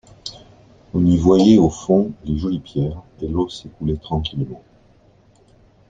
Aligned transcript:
On 0.95 1.05
y 1.05 1.15
voyait, 1.15 1.59
au 1.59 1.69
fond, 1.69 2.11
les 2.23 2.35
jolies 2.35 2.57
pierres 2.59 3.03
et 3.21 3.27
l’eau 3.27 3.47
s’écoulait 3.49 3.97
tranquillement. 3.97 4.63